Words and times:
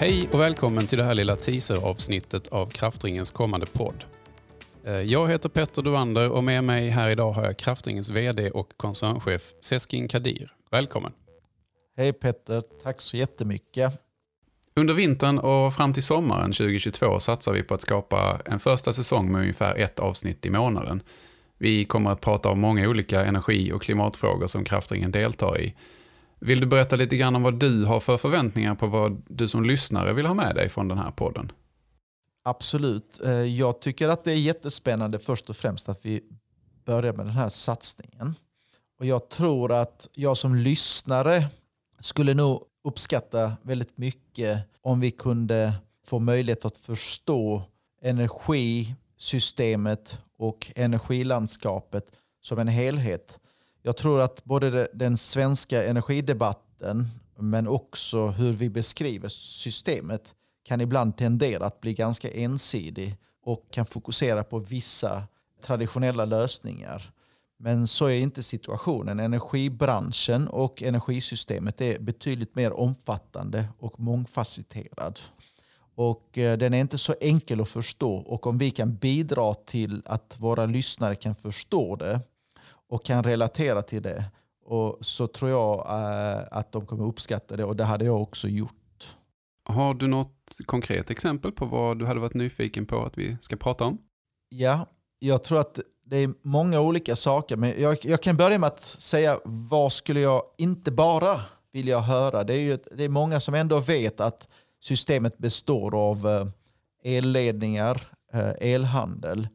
Hej 0.00 0.28
och 0.32 0.40
välkommen 0.40 0.86
till 0.86 0.98
det 0.98 1.04
här 1.04 1.14
lilla 1.14 1.36
teaser-avsnittet 1.36 2.48
av 2.48 2.66
Kraftringens 2.66 3.30
kommande 3.30 3.66
podd. 3.66 4.04
Eh, 4.84 4.92
Jag 4.92 5.28
heter 5.28 5.48
Petter 5.48 5.82
Duander 5.82 6.30
och 6.30 6.44
med 6.44 6.64
mig 6.64 6.88
här 6.88 7.10
idag 7.10 7.32
har 7.32 7.44
jag 7.44 7.56
Kraftringens 7.56 8.10
VD 8.10 8.50
och 8.50 8.68
koncernchef 8.76 9.42
Seskin 9.60 10.08
Kadir. 10.08 10.50
Välkommen! 10.70 11.12
Hej 11.96 12.12
Petter, 12.12 12.62
tack 12.82 13.00
så 13.00 13.16
jättemycket. 13.16 14.00
Under 14.74 14.94
vintern 14.94 15.38
och 15.38 15.74
fram 15.74 15.92
till 15.92 16.02
sommaren 16.02 16.52
2022 16.52 17.20
satsar 17.20 17.52
vi 17.52 17.62
på 17.62 17.74
att 17.74 17.80
skapa 17.80 18.40
en 18.44 18.58
första 18.58 18.92
säsong 18.92 19.32
med 19.32 19.40
ungefär 19.40 19.76
ett 19.76 19.98
avsnitt 19.98 20.46
i 20.46 20.50
månaden. 20.50 21.02
Vi 21.58 21.84
kommer 21.84 22.10
att 22.10 22.20
prata 22.20 22.48
om 22.48 22.60
många 22.60 22.88
olika 22.88 23.24
energi 23.24 23.72
och 23.72 23.82
klimatfrågor 23.82 24.46
som 24.46 24.64
Kraftringen 24.64 25.12
deltar 25.12 25.60
i. 25.60 25.74
Vill 26.40 26.60
du 26.60 26.66
berätta 26.66 26.96
lite 26.96 27.16
grann 27.16 27.36
om 27.36 27.42
vad 27.42 27.58
du 27.58 27.84
har 27.84 28.00
för 28.00 28.16
förväntningar 28.16 28.74
på 28.74 28.86
vad 28.86 29.22
du 29.28 29.48
som 29.48 29.64
lyssnare 29.64 30.12
vill 30.12 30.26
ha 30.26 30.34
med 30.34 30.54
dig 30.54 30.68
från 30.68 30.88
den 30.88 30.98
här 30.98 31.10
podden? 31.10 31.52
Absolut. 32.44 33.20
Eh, 33.24 33.32
jag 33.32 33.80
tycker 33.80 34.08
att 34.08 34.24
det 34.24 34.32
är 34.32 34.36
jättespännande 34.36 35.18
först 35.18 35.50
och 35.50 35.56
främst 35.56 35.88
att 35.88 36.06
vi 36.06 36.20
börjar 36.84 37.12
med 37.12 37.26
den 37.26 37.34
här 37.34 37.48
satsningen. 37.48 38.34
Och 38.98 39.06
jag 39.06 39.28
tror 39.28 39.72
att 39.72 40.08
jag 40.12 40.36
som 40.36 40.54
lyssnare 40.54 41.44
skulle 41.98 42.34
nog 42.34 42.62
uppskatta 42.84 43.56
väldigt 43.62 43.98
mycket 43.98 44.58
om 44.80 45.00
vi 45.00 45.10
kunde 45.10 45.72
få 46.06 46.18
möjlighet 46.18 46.64
att 46.64 46.78
förstå 46.78 47.62
energisystemet 48.02 50.18
och 50.38 50.72
energilandskapet 50.76 52.12
som 52.42 52.58
en 52.58 52.68
helhet. 52.68 53.38
Jag 53.82 53.96
tror 53.96 54.20
att 54.20 54.44
både 54.44 54.88
den 54.92 55.16
svenska 55.16 55.84
energidebatten 55.84 57.06
men 57.38 57.68
också 57.68 58.26
hur 58.26 58.52
vi 58.52 58.70
beskriver 58.70 59.28
systemet 59.28 60.34
kan 60.62 60.80
ibland 60.80 61.16
tendera 61.16 61.66
att 61.66 61.80
bli 61.80 61.94
ganska 61.94 62.30
ensidig 62.30 63.16
och 63.44 63.70
kan 63.70 63.86
fokusera 63.86 64.44
på 64.44 64.58
vissa 64.58 65.22
traditionella 65.62 66.24
lösningar. 66.24 67.12
Men 67.58 67.86
så 67.86 68.06
är 68.06 68.20
inte 68.20 68.42
situationen. 68.42 69.20
Energibranschen 69.20 70.48
och 70.48 70.82
energisystemet 70.82 71.80
är 71.80 71.98
betydligt 71.98 72.54
mer 72.54 72.72
omfattande 72.72 73.68
och 73.78 74.00
mångfacetterad. 74.00 75.20
Och 75.94 76.38
eh, 76.38 76.58
den 76.58 76.74
är 76.74 76.80
inte 76.80 76.98
så 76.98 77.14
enkel 77.20 77.60
att 77.60 77.68
förstå 77.68 78.14
och 78.14 78.46
om 78.46 78.58
vi 78.58 78.70
kan 78.70 78.94
bidra 78.94 79.54
till 79.54 80.02
att 80.04 80.34
våra 80.38 80.66
lyssnare 80.66 81.14
kan 81.14 81.34
förstå 81.34 81.96
det 81.96 82.20
och 82.90 83.04
kan 83.04 83.22
relatera 83.22 83.82
till 83.82 84.02
det 84.02 84.24
och 84.64 84.98
så 85.00 85.26
tror 85.26 85.50
jag 85.50 85.78
eh, 85.78 86.44
att 86.50 86.72
de 86.72 86.86
kommer 86.86 87.04
uppskatta 87.04 87.56
det 87.56 87.64
och 87.64 87.76
det 87.76 87.84
hade 87.84 88.04
jag 88.04 88.22
också 88.22 88.48
gjort. 88.48 89.16
Har 89.64 89.94
du 89.94 90.06
något 90.06 90.58
konkret 90.66 91.10
exempel 91.10 91.52
på 91.52 91.64
vad 91.64 91.98
du 91.98 92.06
hade 92.06 92.20
varit 92.20 92.34
nyfiken 92.34 92.86
på 92.86 93.04
att 93.04 93.18
vi 93.18 93.36
ska 93.40 93.56
prata 93.56 93.84
om? 93.84 93.98
Ja, 94.48 94.86
jag 95.18 95.42
tror 95.42 95.60
att 95.60 95.80
det 96.04 96.16
är 96.16 96.34
många 96.42 96.80
olika 96.80 97.16
saker 97.16 97.56
men 97.56 97.80
jag, 97.80 97.98
jag 98.02 98.22
kan 98.22 98.36
börja 98.36 98.58
med 98.58 98.66
att 98.66 98.80
säga 98.82 99.40
vad 99.44 99.92
skulle 99.92 100.20
jag 100.20 100.42
inte 100.58 100.90
bara 100.90 101.40
vilja 101.72 101.98
höra. 101.98 102.44
Det 102.44 102.54
är, 102.54 102.60
ju, 102.60 102.78
det 102.92 103.04
är 103.04 103.08
många 103.08 103.40
som 103.40 103.54
ändå 103.54 103.78
vet 103.78 104.20
att 104.20 104.48
systemet 104.80 105.38
består 105.38 106.10
av 106.10 106.26
eh, 106.26 106.46
elledningar, 107.16 108.08
eh, 108.32 108.50
elhandel. 108.74 109.48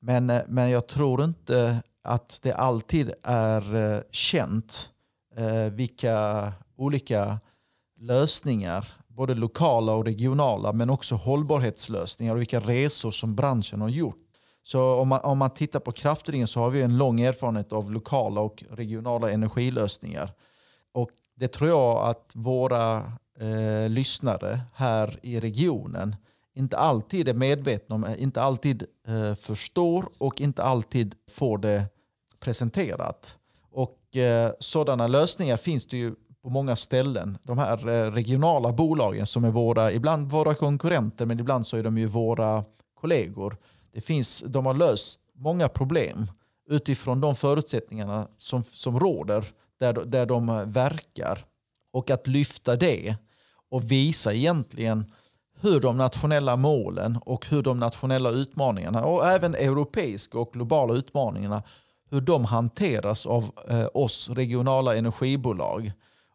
Men, 0.00 0.30
eh, 0.30 0.42
men 0.48 0.70
jag 0.70 0.86
tror 0.86 1.24
inte 1.24 1.82
att 2.04 2.38
det 2.42 2.52
alltid 2.52 3.12
är 3.22 3.76
eh, 3.76 4.00
känt 4.10 4.90
eh, 5.36 5.72
vilka 5.72 6.52
olika 6.76 7.40
lösningar, 8.00 8.92
både 9.08 9.34
lokala 9.34 9.92
och 9.92 10.04
regionala, 10.04 10.72
men 10.72 10.90
också 10.90 11.14
hållbarhetslösningar 11.14 12.34
och 12.34 12.40
vilka 12.40 12.60
resor 12.60 13.10
som 13.10 13.34
branschen 13.34 13.80
har 13.80 13.88
gjort. 13.88 14.20
Så 14.62 15.00
om 15.00 15.08
man, 15.08 15.20
om 15.20 15.38
man 15.38 15.50
tittar 15.50 15.80
på 15.80 15.92
kraftringen 15.92 16.46
så 16.46 16.60
har 16.60 16.70
vi 16.70 16.82
en 16.82 16.98
lång 16.98 17.20
erfarenhet 17.20 17.72
av 17.72 17.92
lokala 17.92 18.40
och 18.40 18.64
regionala 18.70 19.30
energilösningar. 19.30 20.32
Och 20.92 21.10
det 21.36 21.48
tror 21.48 21.70
jag 21.70 22.08
att 22.08 22.32
våra 22.34 22.96
eh, 23.40 23.88
lyssnare 23.88 24.60
här 24.74 25.18
i 25.22 25.40
regionen 25.40 26.16
inte 26.54 26.78
alltid 26.78 27.28
är 27.28 27.34
medvetna 27.34 27.94
om, 27.94 28.06
inte 28.18 28.42
alltid 28.42 28.84
eh, 29.08 29.34
förstår 29.34 30.08
och 30.18 30.40
inte 30.40 30.62
alltid 30.62 31.14
får 31.30 31.58
det 31.58 31.84
presenterat. 32.44 33.36
Och 33.70 34.16
eh, 34.16 34.52
sådana 34.58 35.06
lösningar 35.06 35.56
finns 35.56 35.86
det 35.86 35.96
ju 35.96 36.14
på 36.42 36.50
många 36.50 36.76
ställen. 36.76 37.38
De 37.42 37.58
här 37.58 37.88
eh, 37.88 38.10
regionala 38.10 38.72
bolagen 38.72 39.26
som 39.26 39.44
är 39.44 39.50
våra, 39.50 39.92
ibland 39.92 40.30
våra 40.30 40.54
konkurrenter 40.54 41.26
men 41.26 41.40
ibland 41.40 41.66
så 41.66 41.76
är 41.76 41.82
de 41.82 41.98
ju 41.98 42.06
våra 42.06 42.64
kollegor. 43.00 43.56
Det 43.92 44.00
finns, 44.00 44.44
de 44.46 44.66
har 44.66 44.74
löst 44.74 45.18
många 45.34 45.68
problem 45.68 46.26
utifrån 46.70 47.20
de 47.20 47.34
förutsättningarna 47.34 48.28
som, 48.38 48.64
som 48.64 49.00
råder 49.00 49.44
där, 49.80 49.92
där 49.92 50.26
de 50.26 50.72
verkar. 50.72 51.44
Och 51.92 52.10
att 52.10 52.26
lyfta 52.26 52.76
det 52.76 53.16
och 53.70 53.90
visa 53.90 54.34
egentligen 54.34 55.04
hur 55.60 55.80
de 55.80 55.96
nationella 55.96 56.56
målen 56.56 57.16
och 57.16 57.46
hur 57.46 57.62
de 57.62 57.80
nationella 57.80 58.30
utmaningarna 58.30 59.04
och 59.04 59.26
även 59.26 59.54
europeiska 59.54 60.38
och 60.38 60.52
globala 60.52 60.94
utmaningarna 60.94 61.62
hur 62.10 62.20
de 62.20 62.44
hanteras 62.44 63.26
av 63.26 63.50
eh, 63.68 63.86
oss 63.94 64.28
regionala 64.28 64.96
energibolag 64.96 65.92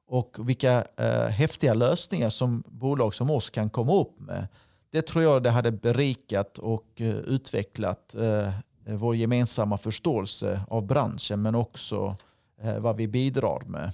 och 0.08 0.38
vilka 0.40 0.86
eh, 0.98 1.28
häftiga 1.28 1.74
lösningar 1.74 2.30
som 2.30 2.64
bolag 2.68 3.14
som 3.14 3.32
oss 3.32 3.50
kan 3.50 3.70
komma 3.70 3.94
upp 3.94 4.20
med. 4.20 4.48
Det 4.92 5.02
tror 5.02 5.24
jag 5.24 5.44
det 5.44 5.50
hade 5.50 5.72
berikat 5.72 6.58
och 6.58 7.02
eh, 7.02 7.16
utvecklat 7.16 8.16
eh, 8.16 8.50
vår 8.86 9.16
gemensamma 9.16 9.78
förståelse 9.78 10.62
av 10.68 10.86
branschen 10.86 11.42
men 11.42 11.56
också 11.56 12.16
eh, 12.62 12.80
vad 12.80 12.96
vi 12.96 13.08
bidrar 13.08 13.64
med. 13.66 13.92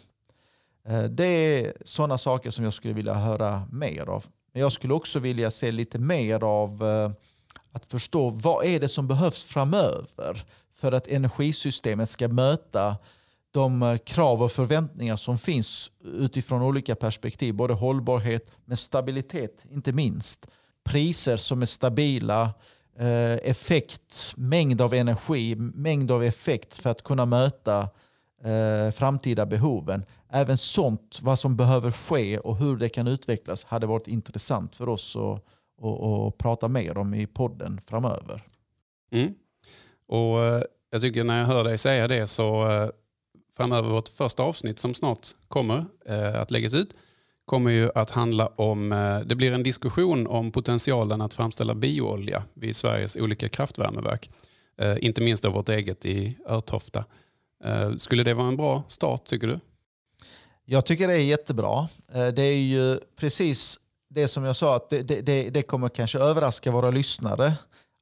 Eh, 0.87 1.03
det 1.03 1.25
är 1.25 1.73
sådana 1.85 2.17
saker 2.17 2.51
som 2.51 2.63
jag 2.63 2.73
skulle 2.73 2.93
vilja 2.93 3.13
höra 3.13 3.67
mer 3.71 4.09
av. 4.09 4.25
Men 4.53 4.61
jag 4.61 4.71
skulle 4.71 4.93
också 4.93 5.19
vilja 5.19 5.51
se 5.51 5.71
lite 5.71 5.99
mer 5.99 6.43
av 6.43 6.83
eh, 6.83 7.11
att 7.71 7.85
förstå 7.85 8.29
vad 8.29 8.65
är 8.65 8.79
det 8.79 8.89
som 8.89 9.07
behövs 9.07 9.43
framöver 9.43 10.45
för 10.75 10.91
att 10.91 11.07
energisystemet 11.07 12.09
ska 12.09 12.27
möta 12.27 12.95
de 13.51 13.81
eh, 13.83 13.97
krav 13.97 14.43
och 14.43 14.51
förväntningar 14.51 15.15
som 15.15 15.37
finns 15.37 15.91
utifrån 16.03 16.61
olika 16.61 16.95
perspektiv. 16.95 17.53
Både 17.53 17.73
hållbarhet 17.73 18.51
med 18.65 18.79
stabilitet, 18.79 19.65
inte 19.71 19.93
minst. 19.93 20.47
Priser 20.83 21.37
som 21.37 21.61
är 21.61 21.65
stabila, 21.65 22.53
eh, 22.99 23.33
effekt, 23.33 24.33
mängd 24.37 24.81
av 24.81 24.93
energi, 24.93 25.55
mängd 25.55 26.11
av 26.11 26.23
effekt 26.23 26.77
för 26.77 26.89
att 26.89 27.03
kunna 27.03 27.25
möta 27.25 27.89
eh, 28.43 28.91
framtida 28.91 29.45
behoven. 29.45 30.05
Även 30.29 30.57
sånt, 30.57 31.19
vad 31.21 31.39
som 31.39 31.55
behöver 31.55 31.91
ske 31.91 32.37
och 32.37 32.57
hur 32.57 32.77
det 32.77 32.89
kan 32.89 33.07
utvecklas 33.07 33.65
hade 33.65 33.87
varit 33.87 34.07
intressant 34.07 34.75
för 34.75 34.89
oss 34.89 35.15
att, 35.15 35.45
att, 35.85 36.01
att 36.03 36.37
prata 36.37 36.67
mer 36.67 36.97
om 36.97 37.13
i 37.13 37.27
podden 37.27 37.81
framöver. 37.87 38.43
Mm. 39.11 39.33
Och 40.07 40.43
eh, 40.43 40.63
jag 40.89 41.01
tycker 41.01 41.23
när 41.23 41.39
jag 41.39 41.45
hör 41.45 41.63
dig 41.63 41.77
säga 41.77 42.07
det 42.07 42.27
så 42.27 42.71
eh, 42.71 42.89
framöver 43.57 43.89
vårt 43.89 44.07
första 44.07 44.43
avsnitt 44.43 44.79
som 44.79 44.93
snart 44.93 45.27
kommer 45.47 45.85
eh, 46.05 46.41
att 46.41 46.51
läggas 46.51 46.73
ut 46.73 46.95
kommer 47.45 47.71
ju 47.71 47.89
att 47.95 48.09
handla 48.09 48.47
om, 48.47 48.89
det 49.25 49.35
blir 49.35 49.53
en 49.53 49.63
diskussion 49.63 50.27
om 50.27 50.51
potentialen 50.51 51.21
att 51.21 51.33
framställa 51.33 51.75
bioolja 51.75 52.43
vid 52.53 52.75
Sveriges 52.75 53.15
olika 53.15 53.49
kraftvärmeverk. 53.49 54.29
Inte 54.99 55.21
minst 55.21 55.43
då 55.43 55.49
vårt 55.49 55.69
eget 55.69 56.05
i 56.05 56.37
Örtofta. 56.47 57.05
Skulle 57.97 58.23
det 58.23 58.33
vara 58.33 58.47
en 58.47 58.57
bra 58.57 58.83
start 58.87 59.25
tycker 59.25 59.47
du? 59.47 59.59
Jag 60.65 60.85
tycker 60.85 61.07
det 61.07 61.13
är 61.13 61.23
jättebra. 61.23 61.87
Det 62.35 62.41
är 62.41 62.57
ju 62.57 62.99
precis 63.15 63.79
det 64.09 64.27
som 64.27 64.43
jag 64.43 64.55
sa, 64.55 64.75
att 64.75 64.89
det, 64.89 65.03
det, 65.03 65.49
det 65.49 65.61
kommer 65.61 65.89
kanske 65.89 66.19
överraska 66.19 66.71
våra 66.71 66.91
lyssnare 66.91 67.53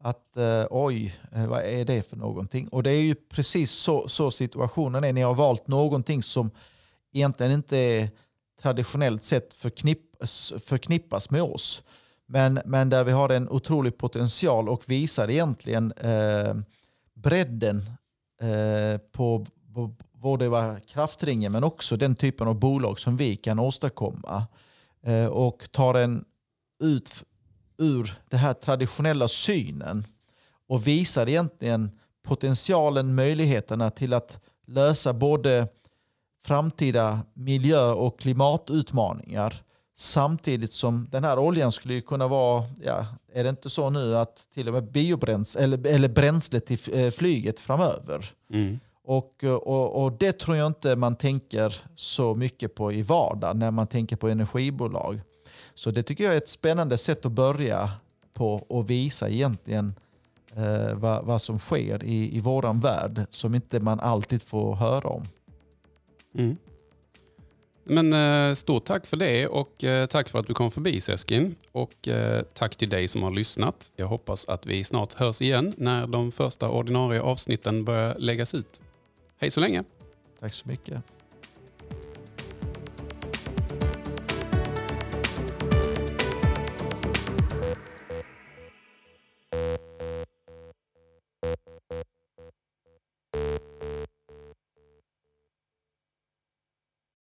att 0.04 0.38
eh, 0.38 0.66
oj, 0.70 1.16
eh, 1.32 1.48
vad 1.48 1.64
är 1.64 1.86
det 1.86 2.10
för 2.10 2.18
någonting? 2.18 2.68
Och 2.68 2.84
det 2.84 2.92
är 2.92 3.02
ju 3.02 3.16
precis 3.16 3.72
så, 3.72 4.08
så 4.08 4.32
situationen 4.32 5.04
är. 5.04 5.14
Ni 5.14 5.22
har 5.22 5.34
valt 5.34 5.68
någonting 5.68 6.24
som 6.24 6.52
egentligen 7.14 7.52
inte 7.52 7.78
är 7.78 8.10
traditionellt 8.62 9.24
sett 9.24 9.54
förknipp, 9.54 10.02
förknippas 10.66 11.30
med 11.30 11.42
oss. 11.42 11.84
Men, 12.26 12.60
men 12.66 12.90
där 12.90 13.04
vi 13.04 13.12
har 13.12 13.30
en 13.30 13.50
otrolig 13.50 13.98
potential 13.98 14.70
och 14.70 14.84
visar 14.88 15.30
egentligen 15.30 15.92
eh, 15.92 16.56
bredden 17.14 17.78
eh, 18.42 18.98
på, 19.12 19.46
på 19.74 19.96
både 20.12 20.82
kraftringen 20.88 21.52
men 21.52 21.64
också 21.64 21.98
den 21.98 22.16
typen 22.16 22.48
av 22.48 22.60
bolag 22.60 23.00
som 23.00 23.18
vi 23.18 23.36
kan 23.36 23.60
åstadkomma. 23.60 24.48
Eh, 25.04 25.28
och 25.28 25.72
tar 25.72 25.94
den 25.94 26.26
ut 26.84 27.24
ur 27.78 28.20
den 28.30 28.40
här 28.40 28.54
traditionella 28.54 29.28
synen 29.28 30.06
och 30.68 30.88
visar 30.88 31.30
egentligen 31.30 31.92
potentialen, 32.24 33.16
möjligheterna 33.16 33.90
till 33.90 34.14
att 34.14 34.40
lösa 34.68 35.14
både 35.14 35.68
framtida 36.46 37.20
miljö 37.34 37.92
och 37.92 38.20
klimatutmaningar 38.20 39.64
Samtidigt 39.96 40.74
som 40.74 41.08
den 41.12 41.24
här 41.24 41.40
oljan 41.40 41.72
skulle 41.72 42.02
kunna 42.02 42.28
vara, 42.28 42.64
ja, 42.84 43.06
är 43.34 43.44
det 43.44 43.50
inte 43.50 43.70
så 43.70 43.90
nu 43.90 44.18
att 44.18 44.48
till 44.54 44.68
och 44.68 44.74
med 44.74 44.92
biobränsle 44.92 45.62
eller, 45.62 45.88
eller 45.88 46.10
bränsle 46.10 46.60
till 46.60 46.80
eh, 46.94 47.12
flyget 47.12 47.60
framöver. 47.60 48.34
Mm. 48.54 48.80
Och, 49.04 49.44
och, 49.44 50.04
och 50.04 50.12
det 50.12 50.40
tror 50.40 50.58
jag 50.58 50.68
inte 50.68 50.96
man 50.96 51.16
tänker 51.16 51.76
så 51.96 52.36
mycket 52.36 52.76
på 52.76 52.92
i 52.92 53.02
vardagen 53.02 53.60
när 53.60 53.72
man 53.72 53.88
tänker 53.88 54.16
på 54.16 54.28
energibolag. 54.28 55.22
Så 55.76 55.92
det 55.92 56.04
tycker 56.04 56.24
jag 56.24 56.34
är 56.34 56.38
ett 56.38 56.50
spännande 56.50 56.98
sätt 56.98 57.26
att 57.26 57.32
börja 57.32 57.92
på 58.34 58.54
och 58.54 58.90
visa 58.90 59.30
egentligen 59.30 59.96
eh, 60.56 60.96
vad, 60.96 61.26
vad 61.26 61.42
som 61.42 61.60
sker 61.60 62.04
i, 62.04 62.38
i 62.38 62.40
våran 62.40 62.80
värld 62.80 63.26
som 63.30 63.56
inte 63.56 63.80
man 63.80 64.00
alltid 64.00 64.42
får 64.42 64.76
höra 64.76 65.08
om. 65.08 65.28
Mm. 66.36 66.58
Men 67.84 68.14
eh, 68.14 68.54
stort 68.54 68.86
tack 68.86 69.06
för 69.06 69.18
det 69.18 69.48
och 69.48 69.84
eh, 69.84 70.06
tack 70.06 70.30
för 70.30 70.40
att 70.40 70.48
du 70.48 70.54
kom 70.54 70.72
förbi 70.72 71.02
Seskin. 71.02 71.56
Och 71.72 72.08
eh, 72.08 72.44
tack 72.54 72.76
till 72.76 72.90
dig 72.90 73.08
som 73.08 73.24
har 73.24 73.32
lyssnat. 73.32 73.92
Jag 73.96 74.08
hoppas 74.08 74.46
att 74.46 74.66
vi 74.66 74.84
snart 74.84 75.14
hörs 75.14 75.42
igen 75.42 75.74
när 75.78 76.08
de 76.08 76.32
första 76.32 76.70
ordinarie 76.70 77.22
avsnitten 77.22 77.86
börjar 77.86 78.16
läggas 78.20 78.54
ut. 78.54 78.82
Hej 79.38 79.52
så 79.52 79.60
länge! 79.60 79.84
Tack 80.40 80.54
så 80.54 80.68
mycket. 80.68 81.04